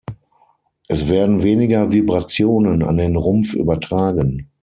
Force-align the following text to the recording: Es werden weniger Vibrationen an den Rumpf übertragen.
Es 0.87 1.09
werden 1.09 1.43
weniger 1.43 1.91
Vibrationen 1.91 2.81
an 2.81 2.97
den 2.97 3.15
Rumpf 3.15 3.53
übertragen. 3.53 4.49